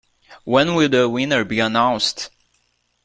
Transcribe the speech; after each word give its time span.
When 0.45 0.73
will 0.73 0.89
the 0.89 1.07
winner 1.07 1.45
be 1.45 1.59
announced? 1.59 2.31